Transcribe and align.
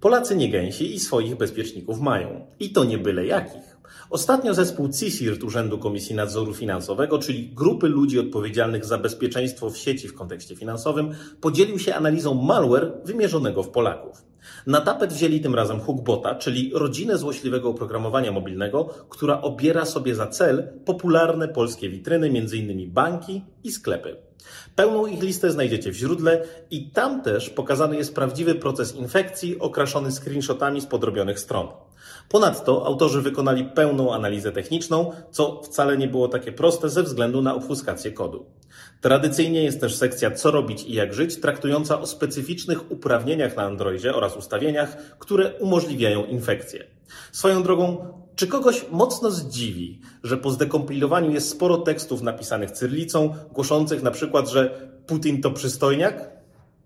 Polacy 0.00 0.36
nie 0.36 0.48
gęsi 0.48 0.94
i 0.94 1.00
swoich 1.00 1.36
bezpieczników 1.36 2.00
mają. 2.00 2.46
I 2.60 2.72
to 2.72 2.84
nie 2.84 2.98
byle 2.98 3.26
jakich. 3.26 3.76
Ostatnio 4.10 4.54
zespół 4.54 4.88
CSIRT 4.88 5.42
Urzędu 5.42 5.78
Komisji 5.78 6.14
Nadzoru 6.14 6.54
Finansowego, 6.54 7.18
czyli 7.18 7.48
grupy 7.48 7.88
ludzi 7.88 8.18
odpowiedzialnych 8.18 8.84
za 8.84 8.98
bezpieczeństwo 8.98 9.70
w 9.70 9.76
sieci 9.76 10.08
w 10.08 10.14
kontekście 10.14 10.56
finansowym, 10.56 11.14
podzielił 11.40 11.78
się 11.78 11.94
analizą 11.94 12.34
malware 12.34 12.92
wymierzonego 13.04 13.62
w 13.62 13.68
Polaków. 13.68 14.29
Na 14.66 14.80
tapet 14.80 15.12
wzięli 15.12 15.40
tym 15.40 15.54
razem 15.54 15.80
Hookbota, 15.80 16.34
czyli 16.34 16.70
rodzinę 16.74 17.18
złośliwego 17.18 17.68
oprogramowania 17.68 18.32
mobilnego, 18.32 18.84
która 19.08 19.40
obiera 19.40 19.84
sobie 19.84 20.14
za 20.14 20.26
cel 20.26 20.68
popularne 20.84 21.48
polskie 21.48 21.88
witryny, 21.88 22.26
m.in. 22.26 22.90
banki 22.90 23.42
i 23.64 23.72
sklepy. 23.72 24.16
Pełną 24.76 25.06
ich 25.06 25.22
listę 25.22 25.50
znajdziecie 25.50 25.92
w 25.92 25.94
źródle 25.94 26.44
i 26.70 26.90
tam 26.90 27.22
też 27.22 27.50
pokazany 27.50 27.96
jest 27.96 28.14
prawdziwy 28.14 28.54
proces 28.54 28.94
infekcji 28.94 29.58
okraszony 29.58 30.12
screenshotami 30.12 30.80
z 30.80 30.86
podrobionych 30.86 31.40
stron. 31.40 31.68
Ponadto 32.28 32.86
autorzy 32.86 33.22
wykonali 33.22 33.64
pełną 33.64 34.14
analizę 34.14 34.52
techniczną, 34.52 35.12
co 35.30 35.62
wcale 35.62 35.96
nie 35.96 36.08
było 36.08 36.28
takie 36.28 36.52
proste 36.52 36.88
ze 36.88 37.02
względu 37.02 37.42
na 37.42 37.54
obfuskację 37.54 38.12
kodu. 38.12 38.46
Tradycyjnie 39.00 39.62
jest 39.62 39.80
też 39.80 39.96
sekcja 39.96 40.30
Co 40.30 40.50
robić 40.50 40.84
i 40.84 40.92
jak 40.92 41.14
żyć, 41.14 41.40
traktująca 41.40 42.00
o 42.00 42.06
specyficznych 42.06 42.90
uprawnieniach 42.90 43.56
na 43.56 43.62
Androidzie 43.62 44.14
oraz 44.14 44.36
ustawieniach, 44.36 44.96
które 45.18 45.52
umożliwiają 45.54 46.24
infekcję. 46.24 46.84
Swoją 47.32 47.62
drogą, 47.62 48.12
czy 48.36 48.46
kogoś 48.46 48.84
mocno 48.90 49.30
zdziwi, 49.30 50.00
że 50.22 50.36
po 50.36 50.50
zdekompilowaniu 50.50 51.30
jest 51.30 51.48
sporo 51.48 51.78
tekstów 51.78 52.22
napisanych 52.22 52.70
cyrlicą, 52.70 53.34
głoszących 53.52 54.02
na 54.02 54.10
przykład, 54.10 54.48
że 54.48 54.90
Putin 55.06 55.42
to 55.42 55.50
przystojniak? 55.50 56.39